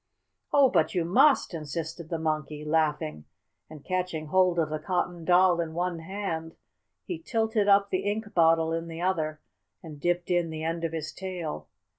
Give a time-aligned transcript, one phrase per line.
[0.51, 3.25] "Oh, but you must!" insisted the Monkey, laughing,
[3.69, 6.55] and, catching hold of the Cotton Doll in one hand,
[7.05, 9.41] he tilted up the ink bottle in the other,
[9.83, 11.67] and dipped in the end of his tail.